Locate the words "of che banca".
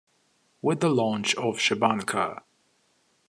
1.35-2.41